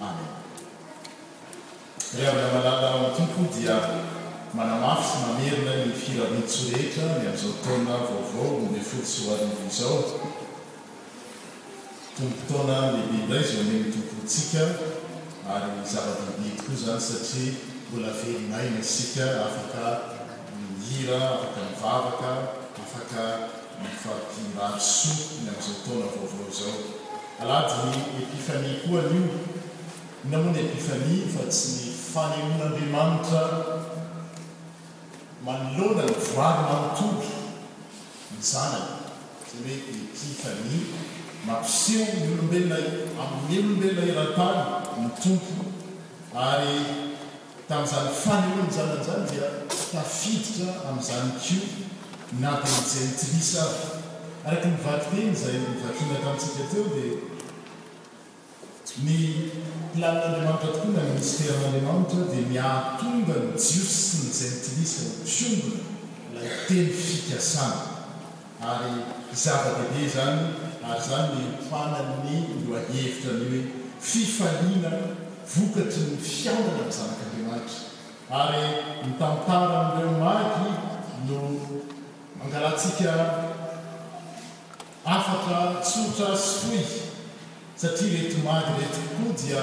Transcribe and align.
amenre 0.00 2.32
amin'na 2.32 2.50
malala 2.60 2.88
ainny 2.92 3.10
tompo 3.16 3.40
dia 3.52 3.76
manamafy 4.54 5.04
sy 5.08 5.16
mamerina 5.24 5.72
ny 5.84 5.90
firamitso 5.92 6.60
rehetra 6.72 7.04
ny 7.04 7.12
amn'izao 7.28 7.54
taona 7.64 7.96
vaovao 8.08 8.70
le 8.72 8.80
folo 8.88 9.04
sy 9.04 9.18
oarino 9.28 9.68
zao 9.70 9.98
tompotaona 12.16 12.76
lehibe 12.92 13.18
mlay 13.28 13.42
zy 13.48 13.56
meny 13.68 13.86
tompontsika 13.94 14.62
ary 15.52 15.70
zava-mabety 15.92 16.60
ko 16.62 16.70
zany 16.82 17.02
satria 17.08 17.54
mbola 17.88 18.10
verinay 18.20 18.66
misika 18.78 19.24
afaka 19.46 19.84
milira 20.58 21.18
afaka 21.34 21.58
mivavaka 21.68 22.30
afaka 22.84 23.22
mivatibaryso 23.80 25.10
ny 25.40 25.46
amn'izao 25.50 25.78
taona 25.84 26.06
vaovao 26.14 26.48
izao 26.52 26.78
alady 27.42 27.74
ny 27.90 27.94
epifanie 28.22 28.74
koa 28.84 29.00
anio 29.04 29.26
inamoana 30.28 30.60
epifani 30.60 31.16
fa 31.34 31.42
tsy 31.52 31.68
fanenonaandriamanitra 32.12 33.40
manolona 35.46 36.02
ny 36.06 36.14
vary 36.36 36.62
manotompo 36.70 37.30
my 38.30 38.38
zanany 38.50 38.90
zay 39.50 39.78
hoe 39.80 39.80
epifania 39.90 40.84
mampisio 41.46 42.00
olombelona 42.32 42.78
amin'ny 43.22 43.58
olombelona 43.60 44.02
era-tany 44.12 44.60
my 45.02 45.10
tompo 45.22 45.52
ary 46.46 46.74
tamin'izany 47.68 48.10
fanenona 48.24 48.66
myzanana 48.66 48.98
zany 49.08 49.22
dia 49.32 49.46
tafiditra 49.92 50.68
amin'izany 50.86 51.30
kio 51.42 51.62
na 52.40 52.50
by 52.60 52.68
mijanytilisy 52.76 53.56
afa 53.66 53.88
araky 54.46 54.66
nyvatyteny 54.74 55.30
zay 55.42 55.54
mivatiana 55.68 56.16
tamintsika 56.24 56.64
teo 56.72 56.84
dia 56.94 57.14
ny 59.04 59.52
pilantaandriamanitra 59.92 60.58
tokoa 60.64 60.84
naaministeran'andriamanitra 60.94 62.22
dia 62.32 62.44
miahtonga 62.52 63.36
ny 63.38 63.58
jiosy 63.60 64.20
sy 64.36 64.48
nyizay 64.76 65.10
nytilisany 65.20 65.26
tiongna 65.26 66.32
lay 66.34 66.52
teny 66.68 66.88
fikasana 67.00 67.78
ary 68.72 68.94
zava-bene 69.42 70.04
zany 70.16 70.40
ary 70.88 71.00
zany 71.08 71.28
ny 71.40 71.44
panan 71.70 72.08
ny 72.24 72.34
oahevitra 72.72 73.30
ani 73.34 73.48
hoe 73.52 73.64
fifahina 74.10 74.92
vokatry 75.54 76.04
ny 76.10 76.16
fianana 76.28 76.70
min'ny 76.78 76.92
zanak'andriamanitra 76.98 78.40
ary 78.40 78.62
mitantara 79.06 79.74
amin'reo 79.80 80.12
maiky 80.22 80.70
no 81.28 81.38
mankarantsika 82.38 83.10
afata 85.16 85.58
tsorotrasykoy 85.84 86.84
satria 87.76 88.18
retomagy 88.24 88.66
rety 88.78 89.00
okoa 89.12 89.32
dia 89.42 89.62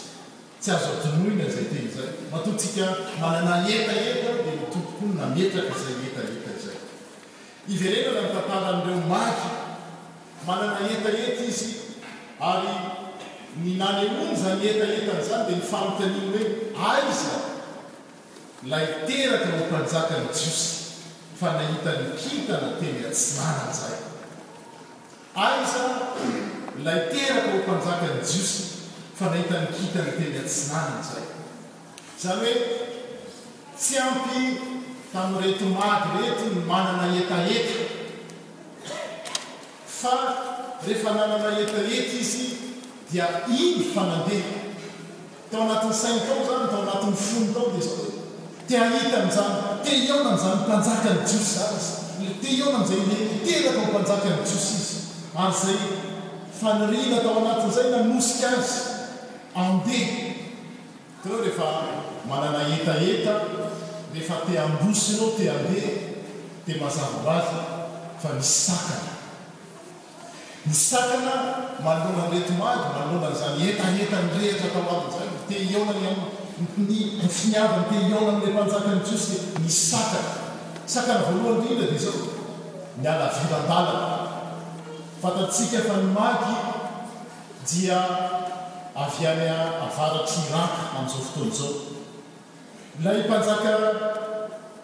tsy 0.61 0.71
azo 0.77 0.89
adonoina 0.97 1.45
nizay 1.45 1.65
tena 1.71 1.83
izay 1.89 2.09
matotsika 2.33 2.85
manana 3.21 3.57
etaeta 3.69 4.33
dia 4.33 4.33
nitokokoany 4.45 5.15
nametraka 5.21 5.73
izay 5.79 5.97
etaeta 6.09 6.51
izay 6.59 6.79
izy 7.73 7.87
regny 7.95 8.13
na 8.15 8.21
nitatara 8.27 8.69
an'ireo 8.73 9.01
mahy 9.13 9.41
manana 10.47 10.79
etaeta 10.95 11.43
izy 11.53 11.69
ary 12.51 12.75
ny 13.63 13.71
nany 13.81 14.01
aony 14.15 14.35
za 14.43 14.49
ny 14.59 14.65
etaeta 14.75 15.13
n'izany 15.17 15.43
dia 15.49 15.57
nifamoty 15.57 16.03
aniny 16.09 16.31
reny 16.39 16.53
aiza 16.91 17.35
laiteraka 18.71 19.49
nympanjaka 19.57 20.15
ny 20.21 20.27
jiosy 20.37 20.71
fa 21.41 21.49
nahita 21.57 21.91
ny 22.01 22.05
hitana 22.23 22.69
teny 22.81 22.99
tsy 23.17 23.31
nananzay 23.39 23.99
aiza 25.35 25.81
lay 26.85 27.09
terako 27.11 27.49
o 27.57 27.59
mpanjaka 27.61 28.07
ny 28.07 28.21
jiosy 28.23 28.63
fa 29.19 29.25
nahitany 29.31 29.67
kitany 29.67 30.13
telatsi 30.19 30.61
nanynizay 30.73 31.25
zany 32.21 32.39
hoe 32.39 32.53
tsy 33.79 33.97
ampy 33.99 34.61
tamretomady 35.13 36.09
rehety 36.21 36.45
manana 36.69 37.07
etaeta 37.17 37.79
fa 40.01 40.13
rehefa 40.87 41.11
nanana 41.11 41.59
eta 41.61 41.81
eta 41.81 42.17
izy 42.21 42.47
dia 43.11 43.29
iny 43.49 43.93
fanande 43.95 44.43
tao 45.51 45.63
anatin'ny 45.65 45.95
sain 46.03 46.19
tao 46.29 46.41
zany 46.49 46.67
tao 46.71 46.83
anatin'ny 46.87 47.17
fony 47.27 47.55
tao 47.57 47.69
des 47.77 47.89
ti 48.69 48.77
ahita 48.77 49.25
nyizany 49.25 49.57
teionanzany 49.85 50.59
panjaka 50.69 51.11
ny 51.17 51.21
jiosy 51.29 51.53
zany 51.57 51.89
izy 52.21 52.21
l 52.33 52.35
teionanizay 52.43 53.01
leteraka 53.09 53.81
ompanjaka 53.87 54.29
ny 54.29 54.43
jiosyy 54.45 54.82
ary 55.41 55.53
zay 55.61 55.77
fanirena 56.61 57.17
taao 57.25 57.39
anatin'izay 57.43 57.87
nanosika 57.93 58.47
azy 58.61 58.75
andeha 59.57 60.35
teo 61.23 61.37
rehefa 61.43 61.67
manana 62.29 62.61
etaeta 62.77 63.35
rehefa 64.15 64.37
ti 64.47 64.53
ambosinao 64.65 65.31
ti 65.37 65.45
andeha 65.55 65.93
tia 66.67 66.77
mazavavazy 66.83 67.61
fa 68.23 68.29
mi 68.37 68.43
sakana 68.43 69.13
mi 70.67 70.75
sakana 70.87 71.35
malonanyretimady 71.85 72.87
malomanazany 72.97 73.61
etaetanrehatra 73.71 74.69
ta 74.75 74.81
avinzany 74.95 75.33
mte 75.41 75.55
oanyai 75.79 77.29
finiava 77.37 77.77
nte 77.81 77.97
oonanla 78.17 78.49
mpanjaka 78.55 78.91
ny 78.97 79.03
sos 79.11 79.27
misakaa 79.65 80.29
sakana 80.93 81.21
voalohany 81.27 81.61
nriny 81.65 81.79
la 81.81 81.87
dia 81.91 81.99
zao 82.05 82.25
nialavivabalana 83.01 84.09
fantatsika 85.23 85.79
fa 85.87 85.97
nymagy 86.03 86.47
dia 87.67 87.99
avy 88.95 89.27
any 89.31 89.47
avaratsy 89.87 90.39
niranka 90.43 90.83
amin'izao 90.99 91.23
fotola 91.27 91.49
izao 91.53 91.75
lay 93.05 93.21
mpanjaka 93.27 93.73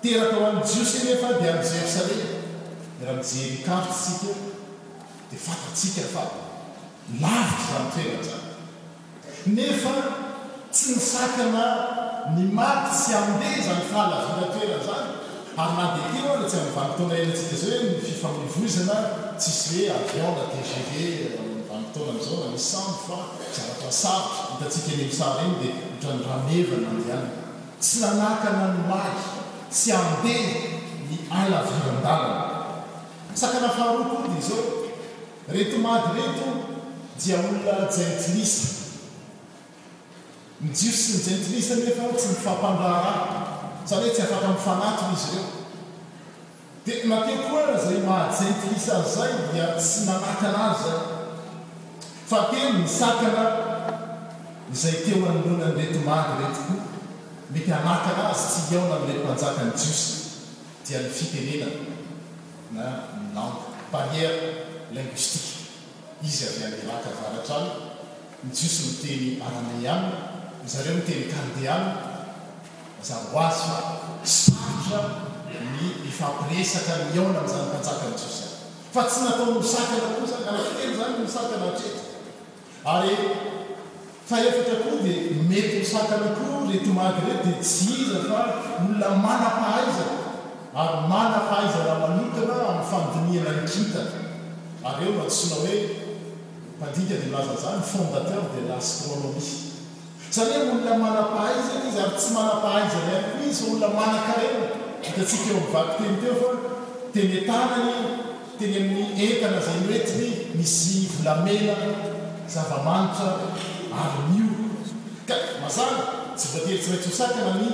teraka 0.03 0.37
ho 0.37 0.47
any 0.53 0.63
jiose 0.71 0.99
nefa 1.07 1.29
dia 1.43 1.53
anzayry 1.59 1.91
sarea 1.97 2.29
di 2.99 3.05
raha 3.05 3.19
mije 3.25 3.49
likamtsytsika 3.51 4.33
dia 5.31 5.41
fantatsika 5.47 6.05
fa 6.15 6.23
mariky 7.23 7.65
zanytoera 7.69 8.19
zany 8.29 8.45
nefa 9.57 9.93
tsy 10.73 10.87
nisakana 10.95 11.65
ny 12.35 12.43
magy 12.57 12.87
sy 13.03 13.11
amndeh 13.21 13.57
zany 13.67 13.83
fahlavilatoera 13.91 14.79
zany 14.87 15.18
aadetyn 15.63 16.47
tsy 16.49 16.59
ambanitona 16.59 17.17
enaika 17.23 17.57
zaoe 17.61 17.81
nyfifamvozana 17.91 18.97
tsisy 19.41 19.89
hoe 19.91 20.21
anat 20.29 20.53
a'banitona 20.59 22.15
zao 22.27 22.51
na 22.53 22.59
samy 22.71 22.95
fa 23.07 23.17
arapasa 23.63 24.11
htatika 24.57 24.91
nmosaa 24.91 25.39
iny 25.45 25.55
dia 25.61 25.75
oatranyramevanadany 26.03 27.27
tsy 27.81 27.97
lanakana 28.03 28.65
nymay 28.75 29.13
sy 29.79 29.89
ande 30.01 30.35
ny 31.09 31.15
alavilandarana 31.39 32.43
sakanaharokode 33.41 34.41
zao 34.49 34.65
retomady 35.55 36.09
reto 36.19 36.47
ia 37.27 37.37
olona 37.47 37.75
jairisy 37.97 38.63
mijios 40.63 40.99
synyjailis 41.05 41.69
ny 41.71 41.83
efa 41.93 42.05
tsy 42.19 42.27
mifampandara 42.33 43.15
zany 43.89 44.05
hoe 44.05 44.13
tsy 44.13 44.23
afaka 44.27 44.49
nifanatina 44.53 45.11
izy 45.17 45.31
ireo 45.33 45.65
dia 46.85 47.07
mateo 47.11 47.39
koa 47.49 47.77
zay 47.85 47.99
mahajantisazay 48.07 49.33
dia 49.53 49.67
tsy 49.81 50.01
manaka 50.09 50.47
anazy 50.49 50.85
za 50.85 50.97
fa 52.29 52.39
te 52.51 52.61
misakana 52.81 53.45
izay 54.73 54.97
teo 55.05 55.19
aninona 55.31 55.67
nyretomaky 55.77 56.33
re 56.43 56.47
tokoa 56.55 56.81
mety 57.53 57.71
anaka 57.81 58.09
anazy 58.15 58.47
tsy 58.63 58.77
ona 58.83 58.97
nlety 59.03 59.23
manjaka 59.27 59.63
ni 59.67 59.73
jiosy 59.81 60.13
dia 60.87 60.99
mifitenenaa 61.01 62.93
namo 63.35 63.51
barie 63.93 64.29
linguistike 64.93 65.69
izy 66.27 66.43
avyamylakavalatra 66.51 67.57
any 67.61 67.71
mijiosy 68.45 68.81
niteny 68.87 69.27
arleany 69.49 70.05
zareo 70.73 70.95
niteny 70.99 71.25
kardéaly 71.35 72.08
za 73.03 73.15
hoazy 73.33 73.63
fa 73.63 73.99
satra 74.25 74.99
ny 75.73 75.87
efampiresaka 76.09 76.93
nyeona 77.15 77.39
amnzanypanjaka 77.39 78.07
ny 78.11 78.15
josyany 78.23 78.53
fa 78.95 79.03
tsy 79.09 79.21
nataony 79.25 79.53
mosakana 79.61 80.09
kosakaraelo 80.21 80.93
zany 80.99 81.13
ny 81.17 81.23
mosakana 81.25 81.65
atreta 81.73 82.01
ary 82.95 83.15
faefatra 84.29 84.77
koa 84.83 84.97
dia 85.05 85.19
mety 85.51 85.77
hosakana 85.83 86.29
koa 86.37 86.67
retomahakyrety 86.71 87.47
dia 87.47 87.59
tsy 87.65 87.85
iza 88.03 88.19
fa 88.31 88.41
olona 88.83 89.09
mana 89.25 89.49
fahaiza 89.61 90.07
ary 90.83 90.97
mana 91.13 91.39
fahaizaraha 91.49 91.99
manitana 92.05 92.55
amin'ny 92.61 92.85
fandiniana 92.91 93.51
ikitaa 93.59 94.09
ary 94.89 95.01
eo 95.07 95.13
ba 95.19 95.25
tsona 95.33 95.57
hoe 95.63 95.77
mpandika 96.77 97.15
dia 97.19 97.27
milaza 97.27 97.55
zany 97.63 97.81
fondateur 97.93 98.43
de 98.55 98.61
l'astronomi 98.69 99.67
zaniolona 100.31 100.95
malapahazay 101.01 101.89
tsy 102.19 102.29
mana-pahazany 102.37 103.15
aizyolona 103.43 103.89
manakarena 103.99 104.67
tatsikaeo 105.17 105.61
mvakiteny 105.65 106.17
teofa 106.23 106.51
teny 107.13 107.37
tany 107.49 107.85
teny 108.59 108.77
aiy 109.21 109.29
etana 109.35 109.59
zay 109.67 109.79
noetiny 109.85 110.29
misy 110.59 110.97
volamela 111.13 111.77
zavamanitra 112.53 113.29
ary 114.03 114.21
niokamazay 114.33 115.93
sy 116.41 116.47
batelytsaitsy 116.53 117.11
saana 117.19 117.53
ny 117.61 117.67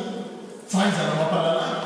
fahaizana 0.73 1.13
mampahalalana 1.21 1.79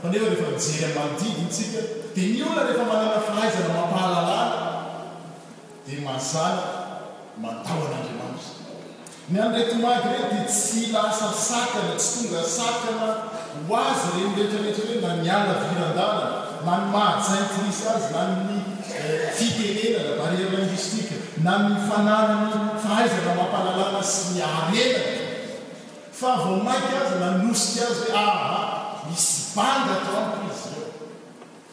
fande 0.00 0.16
rehfa 0.30 0.46
mijery 0.54 0.92
manoidnsika 0.98 1.80
dia 2.14 2.28
ny 2.34 2.38
ona 2.50 2.62
rehefa 2.68 2.84
malaa 2.90 3.20
fahaizana 3.28 3.68
mampahalala 3.78 4.38
dia 5.86 6.00
mazay 6.08 6.54
mataoana 7.44 7.96
andrimana 8.00 8.62
ny 9.28 9.40
an'retomaky 9.40 10.08
re 10.20 10.20
tia 10.28 10.44
tsy 10.48 10.92
lasa 10.92 11.32
sakana 11.32 11.96
tsy 11.96 12.28
tonga 12.28 12.42
sakana 12.44 13.24
ho 13.68 13.74
azy 13.76 14.20
reniretrarehetrahoe 14.20 15.00
na 15.00 15.14
niala 15.24 15.54
firandalana 15.64 16.60
many 16.66 16.86
mahasay 16.92 17.44
krisy 17.54 17.84
azy 17.88 18.08
many 18.12 18.58
fitehena 19.36 20.00
da 20.08 20.12
barrier 20.22 20.48
linguistike 20.52 21.16
na 21.42 21.52
ny 21.64 21.70
eh, 21.72 21.76
fanarany 21.88 22.52
fahaizana 22.84 23.32
mampalalana 23.40 24.00
sy 24.04 24.24
ialelak 24.44 25.06
fa 26.12 26.30
vo 26.44 26.52
maiky 26.68 26.92
azy 27.04 27.14
nanosika 27.24 27.82
azy 27.92 28.04
hoe 28.12 28.20
aha 28.28 28.60
misy 29.10 29.56
bangatapizikao 29.56 30.88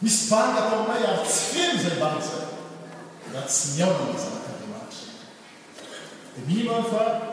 misy 0.02 0.20
bangatmay 0.32 1.04
ay 1.12 1.16
tsy 1.28 1.40
fely 1.52 1.76
zay 1.84 1.96
banisa 2.00 2.40
da 3.32 3.44
tsy 3.46 3.82
aonsnakademaitra 3.84 5.04
mima 6.48 6.80
nyfa 6.80 7.31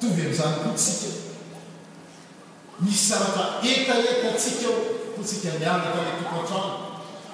toby 0.00 0.20
amn'zany 0.26 0.56
kotsika 0.64 1.08
misy 2.80 3.00
saraka 3.08 3.42
etaeta 3.62 4.30
tsika 4.38 4.68
o 4.68 4.78
ko 5.16 5.22
tsika 5.24 5.48
mianataletokatraho 5.60 6.70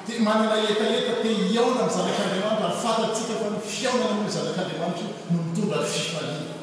ti 0.06 0.18
manana 0.22 0.56
etaeta 0.62 1.14
ti 1.22 1.32
aona 1.58 1.82
mn' 1.86 1.94
zanak'andriamanitra 1.94 2.68
afantattsika 2.70 3.34
fa 3.42 3.48
ny 3.50 3.58
fiaonan 3.70 4.30
zanak'ndriamanitra 4.34 5.08
no 5.30 5.36
mitonba 5.46 5.78
fifalia 5.90 6.54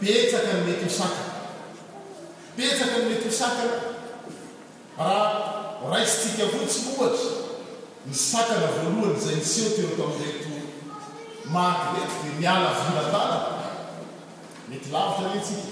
petsaka 0.00 0.52
mletho 0.64 0.88
saka 0.98 1.24
petaka 2.56 2.96
letoho 3.10 3.32
sakana 3.40 3.78
raha 4.98 5.22
raisytsika 5.90 6.44
vo 6.52 6.60
tsy 6.68 6.80
ohatra 6.92 7.32
misakana 8.08 8.68
voalohany 8.76 9.18
zay 9.24 9.34
nis 9.40 9.56
eo 9.60 9.70
teo 9.76 9.88
ato 9.94 10.04
ameto 10.04 10.52
mayet 11.54 12.10
de 12.22 12.30
miala 12.40 12.70
viradala 12.78 13.55
mety 14.68 14.86
lavitra 14.92 15.40
tsk 15.46 15.70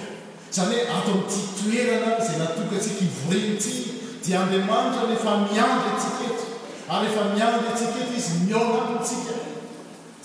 zany 0.51 0.75
hoe 0.75 0.89
atao 0.95 1.17
antitoerana 1.25 2.25
zay 2.25 2.37
natoka 2.39 2.75
atsika 2.77 3.01
ivorenty 3.05 3.73
dia 4.25 4.41
andiamanitra 4.41 5.01
rehefa 5.07 5.31
miamby 5.37 5.87
atsika 5.93 6.21
eto 6.31 6.45
ary 6.93 7.05
ehfa 7.07 7.23
mianby 7.35 7.67
atsika 7.71 7.89
eto 8.01 8.13
izy 8.17 8.33
miaoanatyntsika 8.45 9.33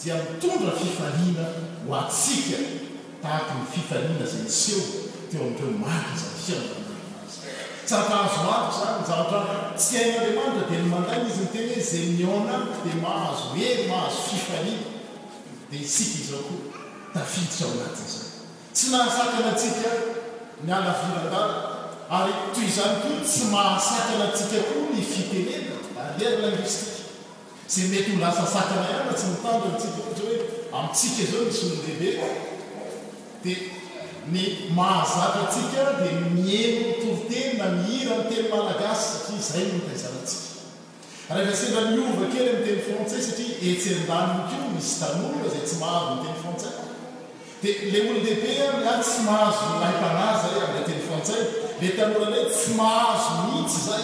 dia 0.02 0.14
mitondra 0.14 0.72
fifahiana 0.80 1.44
ho 1.86 1.94
atsika 2.02 2.58
tahaky 3.22 3.52
ny 3.58 3.64
fifahiana 3.74 4.26
zay 4.32 4.44
seo 4.60 4.82
teo 5.30 5.40
amindreo 5.40 5.70
mazay 5.84 6.34
fia 6.46 6.60
tskazoato 7.84 8.70
zany 8.78 9.02
jata 9.08 9.38
tsyayandriamanitra 9.80 10.66
dia 10.70 10.78
ny 10.82 10.88
mandany 10.94 11.26
izy 11.30 11.40
ny 11.44 11.48
teny 11.54 11.68
hoe 11.74 11.82
zay 11.90 12.04
miao 12.18 12.38
nato 12.48 12.72
dia 12.84 12.94
mahazo 13.04 13.46
ery 13.70 13.82
mahazo 13.90 14.18
fifahina 14.30 14.82
dia 15.70 15.80
isika 15.86 16.16
izao 16.22 16.42
koa 16.46 16.64
tafiysao 17.14 17.68
anatzay 17.74 18.22
tsy 18.76 18.86
naasakana 18.92 19.48
atsika 19.56 19.90
ny 20.64 20.72
anavilandara 20.72 21.56
ary 22.16 22.32
toy 22.54 22.66
zany 22.76 22.96
koan 23.02 23.18
tsy 23.28 23.44
mahasakana 23.54 24.24
atsika 24.28 24.58
koa 24.68 24.84
ny 24.94 25.00
fitenena 25.12 25.74
andeany 26.04 26.38
linguistike 26.44 26.94
zay 27.74 27.86
mety 27.92 28.10
holasasakana 28.16 28.82
anyna 28.92 29.14
tsy 29.18 29.26
mitango 29.32 29.66
antsika 29.68 29.98
koa 30.04 30.10
za 30.14 30.20
hoe 30.22 30.36
amintsika 30.78 31.22
zao 31.32 31.42
misy 31.48 31.64
n 31.72 31.78
dehibe 31.82 32.30
dia 33.42 33.58
ny 34.32 34.40
mahazakatsika 34.78 35.80
dia 36.00 36.12
nmienyntovitenyna 36.24 37.66
mihira 37.76 38.16
in 38.16 38.24
teny 38.30 38.48
malagasy 38.54 39.06
satria 39.16 39.42
zay 39.50 39.64
notazanaatsika 39.74 41.36
rehefasenra 41.36 41.80
miovakely 41.92 42.48
ny 42.52 42.60
teny 42.66 42.78
frantsais 42.88 43.24
satria 43.28 43.52
etsn-danko 43.68 44.64
mysy 44.76 44.92
tanonona 45.02 45.48
zay 45.54 45.62
tsy 45.66 45.76
mahavynteny 45.84 46.36
frantsai 46.42 46.74
dia 47.62 47.74
lay 47.92 48.00
olodehte 48.10 48.52
amla 48.68 48.94
tsy 49.00 49.20
mahazo 49.28 49.64
mahympanaza 49.80 50.48
ami'ly 50.64 50.82
teny 50.88 51.00
frantsay 51.08 51.42
le 51.80 51.88
tanola 51.96 52.26
ana 52.28 52.42
tsy 52.52 52.74
mahazo 52.80 53.30
mihitsy 53.46 53.80
zay 53.88 54.02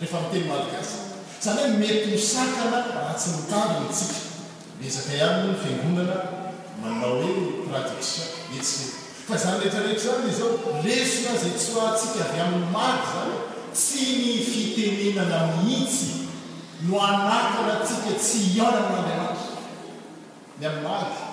rehefa 0.00 0.18
miteny 0.22 0.44
malgasy 0.52 0.94
izany 1.42 1.60
hoe 1.62 1.74
merity 1.80 2.10
misakana 2.14 2.78
anatsy 2.98 3.30
mitariny 3.36 3.88
tsika 3.96 4.16
lezaka 4.80 5.12
iann 5.18 5.42
n 5.50 5.54
fiangonana 5.62 6.16
manao 6.82 7.14
hoe 7.24 7.50
tradiction 7.68 8.28
etsye 8.60 8.86
fa 9.26 9.36
zany 9.42 9.58
lehetrarehetra 9.60 10.12
any 10.14 10.30
izy 10.30 10.38
zao 10.38 10.78
resina 10.86 11.32
zay 11.42 11.52
tsy 11.58 11.68
tsika 11.98 12.24
vy 12.32 12.38
amin'ny 12.46 12.70
maty 12.78 13.12
zay 13.16 13.36
tsy 13.82 14.06
ny 14.22 14.32
fitenenana 14.52 15.40
mihiitsy 15.58 16.06
io 16.88 16.98
anatyna 17.10 17.70
atsika 17.80 18.12
tsy 18.24 18.38
ioranaandray 18.58 19.14
amaty 19.20 19.46
ny 20.58 20.64
amin'ny 20.70 20.86
maty 20.90 21.32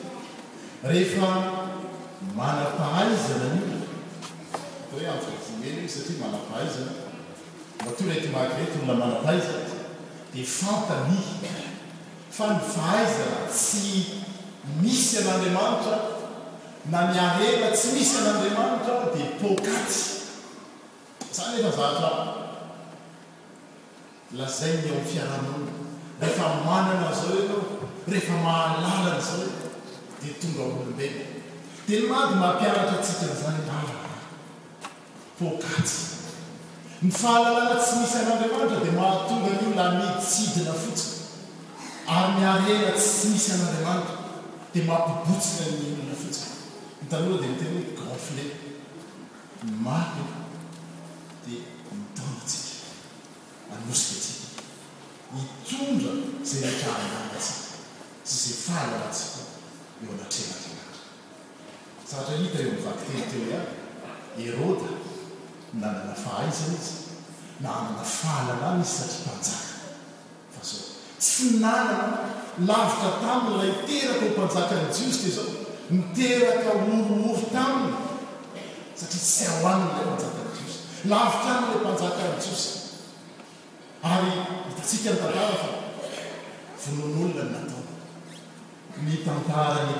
rehefa 0.83 1.27
manampahaizana 2.35 3.45
ni 3.53 5.05
atahoe 5.05 5.07
amovomeny 5.13 5.85
y 5.85 5.89
satria 5.89 6.19
manam-pahaizana 6.23 6.91
ateo 7.89 8.07
raiky 8.09 8.29
mahakiret 8.35 8.71
ona 8.83 8.93
manampahaizana 8.93 9.69
dia 10.33 10.45
fantami 10.59 11.19
fa 12.37 12.47
ny 12.53 12.59
faaizana 12.75 13.37
tsy 13.59 13.85
misy 14.81 15.13
an'andriamanitra 15.21 15.95
na 16.91 16.99
miahela 17.11 17.67
tsy 17.77 17.87
misy 17.99 18.15
an'andriamanitra 18.21 18.93
dia 19.15 19.29
pokaty 19.41 19.99
zany 21.37 21.57
efa 21.61 21.71
zafa 21.79 22.13
lazay 24.37 24.73
ny 24.83 24.87
ao 24.95 24.99
'y 25.01 25.05
fiaranona 25.13 25.69
rehefa 26.21 26.45
manana 26.67 27.11
zao 27.19 27.37
atoo 27.43 27.61
rehefa 28.11 28.33
mahalalana 28.45 29.19
zao 29.29 29.60
dia 30.21 30.33
tongaolombe 30.33 31.07
tenmady 31.87 32.35
mampiarata 32.41 32.93
atsika 32.99 33.25
n'izany 33.27 33.57
mra 33.65 33.77
pokatsi 35.37 35.97
ny 37.03 37.09
fahalalana 37.21 37.75
tsy 37.81 37.93
misy 37.99 38.15
an'andriamanitra 38.23 38.77
dia 38.83 38.93
mahatonga 38.99 39.49
nyoola 39.59 39.85
mijidina 39.97 40.73
fotsi 40.83 41.07
ay 42.15 42.25
miarela 42.37 42.91
tsy 42.99 43.27
misy 43.33 43.49
an'andriamanitra 43.55 44.15
dia 44.73 44.83
mahampibotsika 44.89 45.63
ny 45.71 45.87
ona 46.03 46.15
fotsy 46.23 46.43
hitanoa 47.01 47.37
di 47.41 47.47
mi 47.51 47.55
tena 47.59 47.79
h 47.85 47.87
grand 47.97 48.19
flet 48.25 48.53
maky 49.85 50.23
dia 51.45 51.61
mitonatsika 51.99 52.73
amosika 53.75 54.15
tsika 54.23 54.49
mitondra 55.33 56.13
zay 56.49 56.61
natahalana 56.65 57.39
tsika 57.39 57.57
syzay 58.29 58.55
fahalanatsika 58.65 59.50
eoanatryanyna 60.01 60.69
satra 62.11 62.35
hita 62.41 62.57
re 62.57 62.65
mivakitely 62.75 63.21
teo 63.31 63.59
ay 64.35 64.43
eroda 64.47 64.89
nanana 65.81 66.13
fahaizana 66.23 66.73
izy 66.79 66.93
na 67.61 67.69
amina 67.79 68.03
fahalalana 68.17 68.81
izy 68.83 68.95
satrympanjaka 68.99 69.63
fa 70.53 70.59
sa 70.69 70.77
tsy 71.23 71.45
nanaa 71.63 72.19
lavitra 72.67 73.11
taminy 73.23 73.55
ray 73.61 73.73
teraka 73.87 74.25
o 74.25 74.27
mpanjaka 74.41 74.73
ny 74.79 74.85
jiosy 74.95 75.17
te 75.23 75.29
zao 75.37 75.49
miteraka 75.95 76.69
molomovo 76.83 77.37
taminy 77.55 77.95
satria 78.99 79.21
tsy 79.25 79.45
aoaninylay 79.53 80.07
mpanjaka 80.07 80.39
ny 80.41 80.49
jios 80.55 80.73
lavitaniny 81.11 81.77
lay 81.79 81.81
mpanjaka 81.81 82.21
ny 82.29 82.37
jiosy 82.43 82.69
ary 84.11 84.33
hitatsika 84.67 85.09
ny 85.11 85.17
tantara 85.19 85.47
fa 86.81 86.89
vonon'olona 86.95 87.43
natao 87.53 87.80
ny 88.99 89.17
tantara 89.23 89.85
ny 89.87 89.93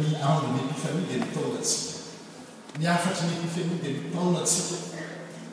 ny 0.00 0.14
anonny 0.20 0.60
epifani 0.70 1.02
dia 1.08 1.18
mitaonatsika 1.20 1.94
niafatry 2.78 3.26
ny 3.26 3.34
epifani 3.36 3.78
dia 3.84 3.92
mitaonatsika 4.02 4.74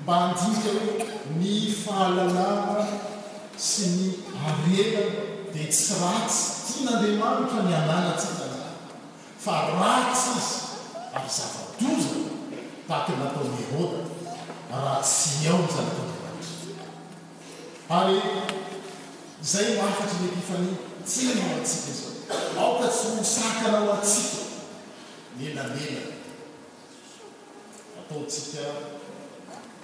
mba 0.04 0.16
andikra 0.26 0.72
hoe 0.74 1.08
ny 1.40 1.54
fahalalana 1.84 2.88
sy 3.68 3.84
ny 3.96 4.06
arera 4.48 5.04
dia 5.54 5.68
tsy 5.74 5.94
ra 6.02 6.14
tsy 6.28 6.48
tiana 6.68 6.92
ndeamanita 7.00 7.58
ni 7.68 7.74
ananatsika 7.76 8.34
za 8.56 8.62
fa 9.46 9.56
rats 9.78 10.22
azy 10.38 10.56
ary 11.18 11.30
zava-doza 11.36 12.16
taty 12.88 13.12
natao 13.20 13.46
nirota 13.56 14.02
raha 14.72 14.98
tsy 15.10 15.48
ao 15.50 15.60
m'zanatodemanty 15.68 16.68
ary 18.00 18.18
zay 19.52 19.68
afatry 19.86 20.18
ny 20.22 20.28
epifani 20.34 20.70
tsy 21.08 21.24
mamatsika 21.40 21.92
zao 22.00 22.15
aoka 22.60 22.88
tsy 22.90 23.08
hosakana 23.18 23.80
ho 23.80 23.94
atsika 23.94 24.38
nelalela 25.40 26.14
ataotsika 28.02 28.62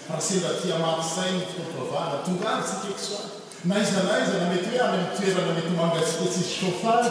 mars 0.00 0.04
raha 0.08 0.20
semba 0.28 0.48
tia 0.60 0.76
marisaynyfapovana 0.84 2.16
tongavytsika 2.26 2.86
ekosoany 2.92 3.30
naizanaiza 3.68 4.34
na 4.40 4.46
mety 4.50 4.70
hoe 4.70 4.80
amin'ny 4.86 5.08
toerana 5.16 5.52
mety 5.54 5.70
mangasykoa 5.80 6.28
tsisysofaaa 6.32 7.08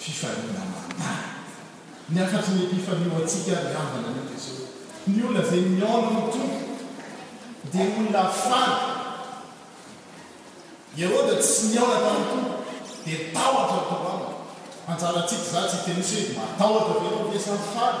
fifanina 0.00 0.58
manark 0.98 1.22
ny 2.08 2.18
afatra 2.22 2.52
ny 2.54 2.66
hifanio 2.74 3.10
atsika 3.22 3.52
abana 3.68 4.08
nde 4.14 4.34
za 4.42 4.52
ny 5.12 5.20
ola 5.28 5.42
zay 5.50 5.60
miona 5.60 6.08
ny 6.16 6.22
too 6.32 6.48
dia 7.72 7.84
nonlafany 7.92 8.76
ero 11.02 11.18
da 11.28 11.34
tsy 11.44 11.62
mioonatani 11.72 12.22
too 12.32 12.44
dia 13.04 13.18
tahotra 13.34 13.78
ko 13.88 13.94
aho 14.10 14.16
anjaratsika 14.90 15.44
za 15.52 15.60
tsika 15.68 15.92
nohsy 15.98 16.16
e 16.22 16.32
matahotra 16.38 16.94
erao 17.08 17.28
tesan'ny 17.32 17.60
faly 17.74 18.00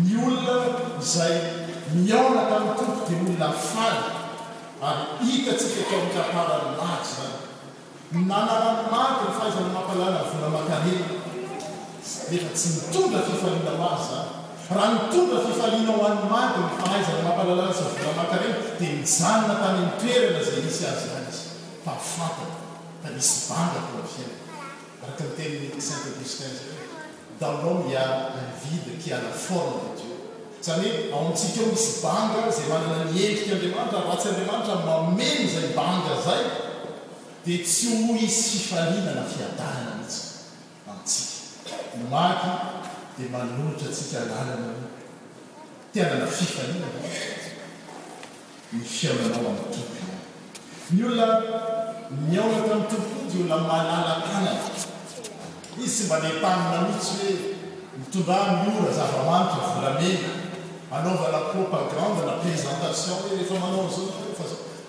ny 0.00 0.14
olona 0.16 0.54
izay 1.02 1.32
miaona 1.92 2.42
tamn'y 2.48 2.74
tonpo 2.78 3.04
dia 3.08 3.18
olna 3.28 3.48
faly 3.52 4.00
ary 4.88 5.02
ita 5.36 5.52
tsika 5.60 5.82
to 5.90 5.96
amiaparany 6.00 6.70
maky 6.80 7.06
zany 7.14 8.22
manaran 8.30 8.76
maty 8.92 9.24
ny 9.26 9.32
faaizan'ny 9.38 9.70
mampalalana 9.76 10.20
volama-karela 10.32 11.04
zanefa 12.10 12.48
tsy 12.56 12.68
mitonga 12.78 13.20
fifaliana 13.26 13.72
masy 13.82 14.08
zany 14.12 14.30
raha 14.76 14.88
nitonga 14.94 15.36
fifaliana 15.46 15.92
ho 15.96 16.00
an'ny 16.10 16.24
maky 16.34 16.58
ny 16.64 16.70
fahaizan'ny 16.78 17.22
mampalalana 17.28 17.72
sy 17.78 17.84
volama-karena 17.96 18.48
dia 18.78 18.90
mizanona 19.02 19.54
taminnytoerana 19.62 20.40
zay 20.46 20.60
isy 20.70 20.82
azy 20.92 21.08
azy 21.20 21.40
mpafata 21.82 22.46
fanisy 23.02 23.34
bangako 23.48 23.96
zny 24.14 24.26
araka 25.02 25.22
ny 25.28 25.34
tenin'ny 25.36 25.82
santediskaz 25.88 26.56
ainaoavidy 27.46 28.92
kiana 29.04 29.30
form 29.32 29.74
o 29.74 29.96
zany 30.60 31.12
antsika 31.12 31.60
ao 31.72 31.72
misy 31.72 32.02
banga 32.02 32.50
zay 32.56 32.66
manana 32.70 33.10
nyetika 33.12 33.52
andriamanitra 33.54 34.00
ratsy 34.10 34.28
andriamanitra 34.28 34.74
mameno 34.86 35.46
zany 35.54 35.68
banga 35.76 36.14
zay 36.26 36.42
dia 37.44 37.64
tsy 37.64 37.86
ho 38.06 38.14
isy 38.14 38.48
fifalinana 38.48 39.22
fiadalana 39.32 39.94
itsy 40.04 40.22
amtsika 40.90 41.74
maky 42.12 42.50
dia 43.18 43.28
manolitra 43.34 43.88
atsika 43.90 44.16
alalana 44.22 44.72
tenana 45.92 46.26
fifalina 46.36 46.86
ny 48.72 48.80
fiananao 48.94 49.48
a'ny 49.50 49.64
tompo 49.76 50.04
ny 50.94 51.02
olona 51.06 51.26
miaoataan'y 52.28 52.86
tompo 52.90 53.14
olna 53.38 53.56
malalakanana 53.68 54.52
izy 55.78 55.90
tsy 55.92 56.04
mba 56.04 56.16
ne 56.18 56.28
panina 56.42 56.80
mihitsy 56.80 57.12
hoe 57.16 57.98
mitondra 57.98 58.62
miora 58.64 58.92
zavamanto 58.92 59.56
volamena 59.74 60.28
anaovala 60.90 61.38
popagrandela 61.52 62.32
présentation 62.42 63.16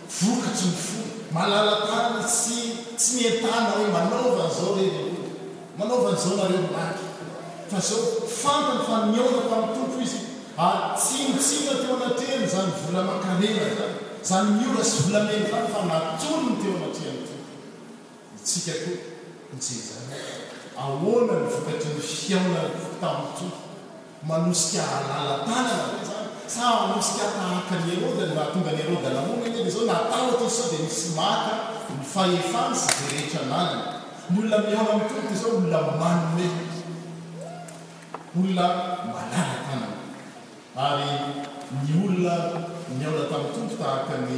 fvokatsy 0.10 0.66
ny 0.66 0.76
fo 0.76 1.40
alalatana 1.40 2.24
tsy 2.28 3.16
nietana 3.16 3.74
e 3.82 3.88
manaovanzao 3.96 4.76
reny 4.76 5.24
anovanzao 5.82 6.36
narefa 6.38 7.80
zao 7.80 8.28
fantany 8.42 8.80
fa 8.88 9.06
miona 9.06 9.40
tatompo 9.50 9.98
izy 10.02 10.20
atsinitsina 10.58 11.72
ah, 11.72 11.82
teo 11.82 11.96
anateny 11.96 12.46
zany 12.54 12.72
vola 12.84 13.02
makarena 13.10 13.64
zany 13.78 13.94
zany 14.30 14.50
miora 14.58 14.84
sy 14.92 14.98
volamena 15.06 15.46
fafa 15.52 15.80
matonyny 15.92 16.54
teo 16.62 16.76
aaten 16.84 17.18
tsoe 19.60 20.42
ahona 20.80 21.34
nyvokatry 21.40 21.90
ny 21.98 22.02
fiaona 22.02 22.60
tami 23.02 23.28
too 23.38 23.52
manosika 24.28 24.84
alala 24.98 25.46
tananazany 25.46 26.30
sa 26.48 26.64
manosika 26.88 27.24
tanika 27.38 27.76
ny 27.84 27.88
erodan 27.94 28.32
mahatonga 28.38 28.72
ny 28.76 28.80
eroda 28.84 29.10
lamona 29.16 29.46
nyky 29.48 29.70
zao 29.74 29.86
natahotra 29.90 30.48
s 30.48 30.58
di 30.72 30.78
misy 30.84 31.08
maka 31.18 31.54
ny 31.98 32.02
fahefansy 32.14 32.86
za 32.90 33.06
rehetra 33.12 33.42
nanany 33.54 33.86
ny 34.32 34.36
olona 34.40 34.58
miaona 34.66 34.94
ny 34.98 35.02
toto 35.10 35.36
zao 35.42 35.52
olona 35.58 35.80
manome 36.02 36.46
olona 38.38 38.66
malalatanana 39.14 39.88
ary 40.86 41.10
ny 41.86 41.90
olona 42.06 42.36
miaona 42.98 43.24
tami'y 43.32 43.52
topo 43.54 43.74
taraka 43.82 44.16
ny 44.26 44.36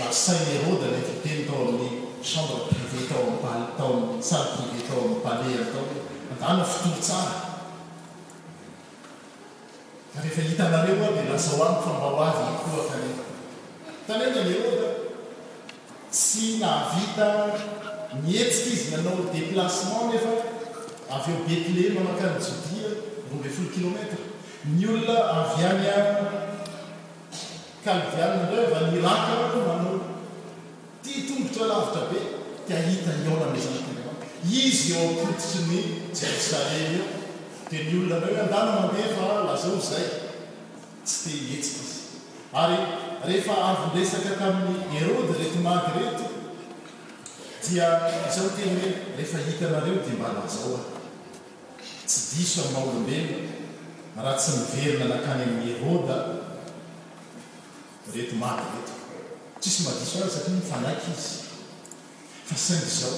masa 0.00 0.34
rodaleteny 0.64 1.40
ato 1.44 1.54
amin'ny 1.62 1.88
cambe 2.30 2.56
pivétysarpivé 2.70 3.50
atao 3.64 3.92
any 4.60 4.80
paletao 5.24 5.84
dana 6.40 6.62
foto 6.72 6.90
tsra 7.00 7.32
ehfahitanareoa 10.28 11.08
le 11.16 11.20
lazaoaby 11.30 11.76
famba 11.84 12.06
hoaynkoaa 12.16 13.32
tanena 14.06 14.44
meroda 14.44 14.88
tsy 16.10 16.58
navita 16.60 17.28
mihetsika 18.22 18.70
izy 18.72 18.90
nanao 18.90 19.22
déplacement 19.32 20.12
nefa 20.12 20.32
av 21.14 21.28
eo 21.30 21.38
betleel 21.48 21.94
mamakany 21.94 22.36
jodia 22.46 22.88
bombe 23.30 23.48
folo 23.50 23.68
kilomètre 23.76 24.18
ny 24.64 24.84
olona 24.88 25.18
avy 25.40 25.64
any 25.68 25.86
hako 25.92 26.24
kalivianin 27.84 28.46
ndreo 28.46 28.66
va 28.74 28.80
niraka 28.92 29.32
rako 29.40 29.58
manao 29.68 29.98
ti 31.02 31.12
tongotra 31.28 31.64
lavitra 31.70 32.02
be 32.10 32.20
ti 32.66 32.72
ahita 32.78 33.10
iona 33.24 33.46
mizantna 33.54 34.02
izy 34.64 34.86
eo 34.96 35.08
poosy 35.20 35.58
ny 35.70 35.80
jérosalena 36.18 36.88
io 36.96 37.02
dia 37.70 37.80
ny 37.86 37.94
olona 38.02 38.16
na 38.20 38.26
hoe 38.26 38.40
andany 38.44 38.70
mamefa 38.74 39.26
lazao 39.48 39.78
zay 39.90 40.06
tsy 41.06 41.30
di 41.38 41.50
hetsika 41.54 41.82
izy 41.84 41.98
ary 42.60 42.78
rehefa 43.28 43.54
avolesaka 43.68 44.32
k 44.36 44.40
amin'ny 44.48 44.96
eroda 45.00 45.32
reto 45.36 45.60
maky 45.64 45.90
reto 45.98 46.24
dia 47.64 47.88
zao 48.28 48.46
nteny 48.52 48.72
hoe 48.78 48.90
rehefa 49.16 49.38
hitanareo 49.48 49.98
dia 50.04 50.14
mbalinzao 50.20 50.74
a 50.76 50.80
tsy 52.08 52.20
diso 52.36 52.60
an 52.68 52.70
maolombeno 52.76 53.34
ratsy 54.24 54.48
miverina 54.60 55.06
nakany 55.12 55.42
amin'ny 55.42 55.68
herôda 55.72 56.16
reto 58.14 58.34
makyreto 58.42 58.94
tsisy 59.60 59.80
mahadiso 59.88 60.16
ay 60.22 60.28
satria 60.34 60.54
mifanaiky 60.60 61.08
izy 61.16 61.32
fa 62.48 62.54
saingy 62.66 62.90
zao 63.00 63.14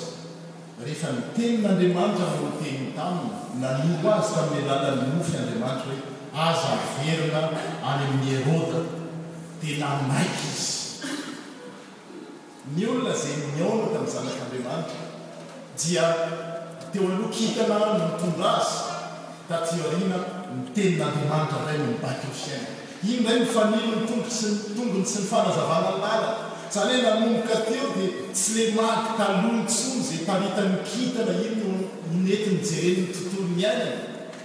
rehefa 0.87 1.09
nitenin'andriamanitra 1.19 2.27
vnoteniny 2.37 2.88
taminy 2.97 3.31
nanola 3.62 4.11
azy 4.23 4.31
tamin'ny 4.38 4.62
lalan'ny 4.71 5.07
nofy 5.14 5.35
andriamanitra 5.42 5.90
hoe 5.90 5.99
aza 6.49 6.71
miverina 6.97 7.40
any 7.90 8.03
amin'ny 8.07 8.29
herôda 8.35 8.81
tena 9.61 9.88
maiky 10.09 10.47
izy 10.53 11.07
ny 12.77 12.83
olona 12.88 13.14
zay 13.14 13.37
nionatamn'n 13.57 14.11
zanak'andriamanitra 14.11 15.03
dia 15.79 16.05
teo 16.92 17.07
aloha 17.12 17.31
kitana 17.33 17.77
no 17.95 18.07
nytondra 18.11 18.59
azy 18.62 18.81
tatioarina 19.49 20.19
nitenin'andriamanitra 20.55 21.64
ray 21.66 21.79
no 21.79 21.87
mibakeofiaina 21.92 22.66
iny 23.07 23.23
ray 23.29 23.38
nyfanilo 23.42 23.92
ny 24.01 24.05
tono 24.11 24.25
sy 24.38 24.49
nytongony 24.66 25.05
sy 25.11 25.19
ny 25.23 25.27
fanazavanalara 25.31 26.31
zane 26.75 26.95
nanomboka 27.07 27.57
teo 27.71 27.87
dia 27.97 28.11
tsy 28.35 28.51
la 28.59 28.64
maaky 28.81 29.11
talohnytsony 29.21 30.01
zay 30.09 30.19
mparitany 30.27 30.75
kitana 30.88 31.33
inyno 31.47 31.66
ineti 32.14 32.51
ny 32.53 32.59
jereny 32.69 33.05
tontolo 33.14 33.47
ny 33.57 33.62
ainna 33.62 33.90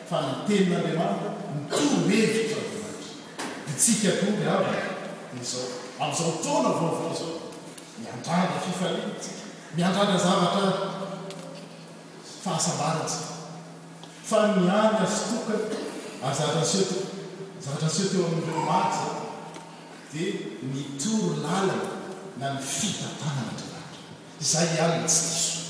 fa 0.10 0.18
nitenin'andriamanitra 0.28 1.30
nitoerira 1.58 2.38
andriamanitra 2.38 2.62
ditsika 3.66 4.12
tonba 4.22 4.46
ara 4.58 4.74
izao 5.40 5.62
amin'izao 6.00 6.32
taona 6.44 6.70
vaovao 6.70 7.16
zao 7.20 7.36
miantrana 7.98 8.60
fifalinty 8.66 9.28
miandrana 9.78 10.18
zavatra 10.18 10.72
fahasambaratsy 12.44 13.22
fa 14.30 14.38
nianyazytoka 14.48 15.56
ary 16.24 16.36
zavatra 16.38 16.66
seo 16.66 16.82
t 16.90 16.94
zavatra 17.66 17.90
seho 17.90 18.10
teo 18.10 18.26
amin'n'reo 18.28 18.66
maty 18.72 19.04
dia 20.14 20.34
mitoronalana 20.74 21.88
na 22.40 22.54
mi 22.54 22.62
fitatana 22.76 23.42
nandranatra 23.48 24.02
izay 24.42 24.80
anna 24.86 25.08
tsso 25.08 25.61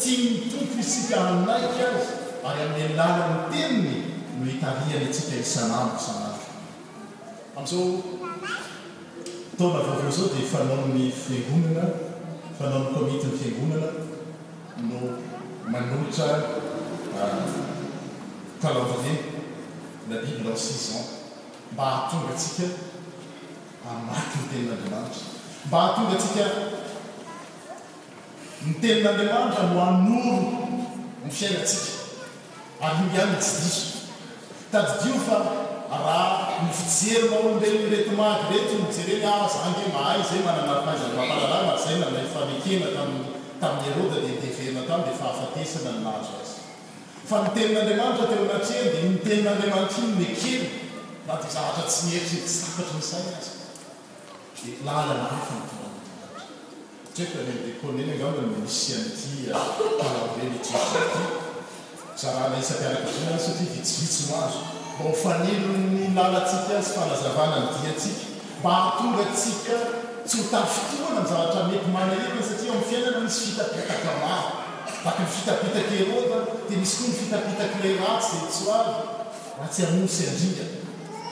ti 0.00 0.12
mitompo 0.36 0.74
isika 0.84 1.14
anaika 1.30 1.84
azy 1.96 2.08
ary 2.48 2.60
amin'y 2.66 2.88
lalanny 3.00 3.40
teniny 3.52 3.96
no 4.38 4.42
hitariany 4.50 5.04
itsika 5.08 5.34
isanan 5.44 5.88
anato 6.12 6.48
am'zao 7.58 7.86
tonavavzao 9.58 10.26
dia 10.34 10.46
fanaony 10.52 11.04
fengonina 11.24 11.84
fa 12.58 12.64
nao 12.64 12.78
niko 12.78 13.00
mitany 13.04 13.32
fiangonana 13.38 13.90
no 14.88 14.98
manoitra 15.72 16.26
calendriner 18.62 18.82
ah, 18.82 19.24
la 20.10 20.22
biblean 20.22 20.56
six 20.66 20.78
an 20.94 21.02
mba 21.72 21.82
hahatonga 21.84 22.28
atsika 22.34 22.66
amaky 23.90 24.38
ny 24.40 24.46
tenin'andriamanitra 24.50 24.84
mba 25.66 25.78
hahatonga 25.80 26.12
atsika 26.18 26.44
ny 28.66 28.72
tenin'andriamanitra 28.80 29.62
no 29.72 29.78
anono 29.88 30.36
ny 31.24 31.30
fiainatsika 31.36 31.88
ary 32.84 32.96
mbianisiiso 33.06 33.80
tadidio 34.72 35.20
fa 35.26 35.36
raha 35.90 36.66
nfijery 36.68 37.26
ma 37.30 37.36
olobelonety 37.38 38.10
ma 38.18 38.26
eeeyehaa 38.56 39.48
aayt' 40.00 40.32
o 47.30 47.32
a 47.34 47.36
nitenin'adriamaitra 47.42 48.24
teonatny 48.26 48.76
di 48.94 48.98
nitenin'aiamaitrany 49.08 50.26
key 50.42 50.60
ztr 51.48 51.80
tsy 51.88 52.04
ieit 52.14 52.48
ah, 54.86 54.98
isayaa 62.58 64.40
azo 64.46 64.62
mba 64.96 65.04
hofanelo 65.10 65.72
ny 65.76 66.14
lalatsika 66.16 66.76
azy 66.78 66.88
fanazavana 66.96 67.56
mi 67.64 67.68
diatsika 67.82 68.20
mba 68.60 68.70
hatongatsika 68.84 69.74
tsy 70.26 70.36
ho 70.40 70.44
tafitoana 70.52 71.20
njavatra 71.24 71.62
mety 71.70 71.88
many 71.94 72.10
retiny 72.16 72.42
satria 72.48 72.70
amn'ny 72.72 72.88
fiainana 72.88 73.18
misy 73.24 73.40
fitapitaka 73.48 74.10
mary 74.22 74.44
baka 75.04 75.20
ny 75.22 75.28
fitabitaka 75.34 75.92
eroba 76.02 76.38
dia 76.68 76.78
misy 76.80 76.96
koa 77.00 77.08
ny 77.10 77.14
fitapitaka 77.20 77.76
ilay 77.80 77.94
ratsy 78.04 78.34
de 78.42 78.48
soary 78.58 78.94
ra 79.60 79.64
tsy 79.72 79.80
anosy 79.88 80.20
andringa 80.28 80.64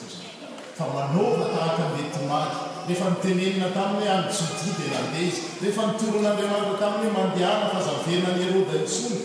fa 0.75 0.87
manova 0.95 1.47
tahaka 1.55 1.85
metymary 1.95 2.57
rehefa 2.89 3.11
nitenenina 3.13 3.71
taminy 3.77 4.09
any 4.11 4.27
jodi 4.35 4.67
dia 4.79 4.91
mandeha 4.95 5.23
izy 5.31 5.43
rehefa 5.63 5.83
nitoron'andriamanitra 5.91 6.77
kamino 6.83 7.11
mandeha 7.19 7.53
ny 7.63 7.67
fazavena 7.75 8.31
ny 8.37 8.43
erodanysony 8.51 9.19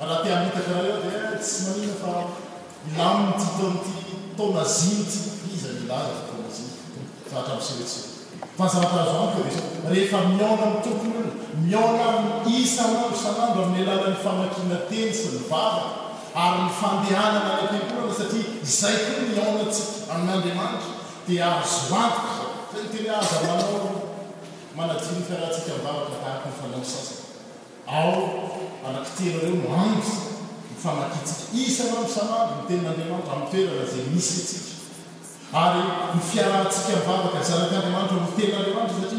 raha 0.00 0.16
tiamitata 0.22 0.70
anareo 0.72 0.98
di 1.02 1.10
tsy 1.42 1.58
maniny 1.66 1.92
fa 2.00 2.10
ila 2.88 3.06
min 3.16 3.28
dito 3.38 3.62
amty 3.70 3.92
tona 4.36 4.62
zinotsy 4.76 5.20
iza 5.54 5.68
ilaza 5.82 6.18
tona 6.28 6.46
zno 6.56 6.68
zatamsets 7.32 7.94
panazaratanazoakoe 8.56 9.50
rehefa 9.90 10.18
miaona 10.30 10.66
tokony 10.84 11.12
lo 11.18 11.22
miana 11.66 12.06
m 12.22 12.24
isanao 12.62 13.08
sanamdo 13.22 13.58
amin'ny 13.64 13.82
lalan'ny 13.88 14.16
fanakina 14.24 14.76
teny 14.88 15.12
sy 15.20 15.26
ny 15.34 15.40
bara 15.50 16.03
ary 16.34 16.58
ny 16.66 16.70
fandehanana 16.80 17.50
raky 17.52 17.76
ny 17.76 17.80
koana 17.90 18.12
satria 18.18 18.44
izay 18.64 18.96
koa 19.06 19.18
ny 19.28 19.32
aonaatsika 19.42 20.14
amin'n'andriamanitra 20.14 20.94
dia 21.26 21.44
azoantoka 21.60 22.30
zay 22.72 22.82
ny 22.84 22.88
teny 22.94 23.08
aza 23.18 23.36
manao 23.46 23.78
manati 24.76 25.06
ny 25.14 25.20
fiarahantsika 25.28 25.72
mvavaka 25.80 26.16
araky 26.28 26.48
nyfanano 26.50 26.84
sasa 26.92 27.14
ao 27.96 28.18
manapitenareo 28.82 29.56
manjo 29.72 30.12
nyfanakitsika 30.70 31.42
isanamsanaby 31.66 32.52
ny 32.52 32.64
tenin'andriamanitra 32.68 33.32
ami'ny 33.34 33.50
toera 33.54 33.72
la 33.78 33.84
zay 33.92 34.04
misikatsika 34.16 34.72
ary 35.64 35.82
ny 36.14 36.20
fiarahantsika 36.30 36.90
mvavaka 37.02 37.38
zana 37.48 37.64
tyandriamanitra 37.70 38.16
notenareo 38.22 38.73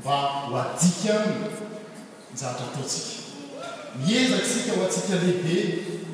mba 0.00 0.16
hoadikaany 0.50 1.34
nijaatra 2.32 2.66
ataotsika 2.70 3.10
miezaksika 4.06 4.70
o 4.80 4.86
atsika 4.86 5.14
lehibe 5.22 5.52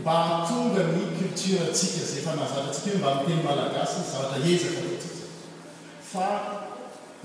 mba 0.00 0.12
hatonga 0.28 0.82
ny 0.92 1.00
cultiratsika 1.18 2.00
zay 2.10 2.20
fanahazatra 2.26 2.72
tsika 2.74 2.90
ho 2.90 2.98
mba 3.02 3.10
miteny 3.16 3.42
malagasy 3.48 3.96
nzaatra 4.02 4.36
ezak 4.52 4.82
fa 6.12 6.26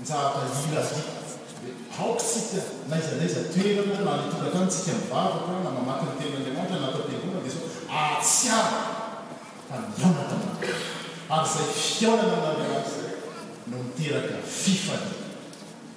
njaratra 0.00 0.42
ilai 0.68 0.86
e 0.98 1.74
aokatsika 1.98 2.58
naizanaizatoerana 2.90 4.12
natoga 4.16 4.48
tany 4.54 4.66
tsia 4.72 4.94
mbavak 5.06 5.44
na 5.64 5.70
mamaty 5.76 6.04
ntenin'adriamanitra 6.12 6.78
nata 6.82 6.98
m-pigona 7.08 7.38
azao 7.46 7.66
atsia 8.04 8.58
fa 9.68 9.74
nina 9.90 10.20
ary 11.36 11.48
zay 11.54 11.66
finanamalagasy 11.98 12.98
no 13.68 13.76
miteraka 13.86 14.34
fifani 14.62 15.21